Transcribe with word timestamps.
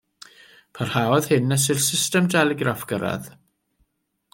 Parhaodd 0.79 1.29
hyn 1.35 1.47
nes 1.53 1.67
i'r 1.75 1.85
system 1.91 2.33
deligraff 2.37 2.91
gyrraedd. 2.95 3.31